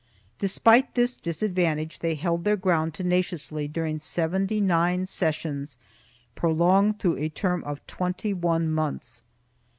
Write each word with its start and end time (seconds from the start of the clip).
Despite 0.39 0.95
this 0.95 1.15
disadvantage 1.15 1.99
they 1.99 2.15
held 2.15 2.43
their 2.43 2.57
ground 2.57 2.95
tenaci 2.95 3.33
ously 3.33 3.67
during 3.67 3.99
seventy 3.99 4.59
nine 4.59 5.05
sessions, 5.05 5.77
prolonged 6.33 6.97
through 6.97 7.17
a 7.17 7.29
term 7.29 7.63
of 7.65 7.85
twenty 7.85 8.33
one 8.33 8.67
months. 8.67 9.21